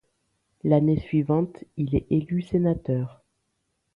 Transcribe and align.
L'année 0.63 0.97
suivante, 0.99 1.63
il 1.77 1.93
est 1.95 2.07
élu 2.09 2.41
Sénateur. 2.41 3.21